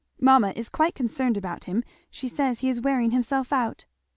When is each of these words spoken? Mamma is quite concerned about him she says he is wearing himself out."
Mamma 0.19 0.51
is 0.55 0.67
quite 0.67 0.95
concerned 0.95 1.37
about 1.37 1.65
him 1.65 1.83
she 2.09 2.27
says 2.27 2.61
he 2.61 2.69
is 2.69 2.81
wearing 2.81 3.11
himself 3.11 3.53
out." 3.53 3.85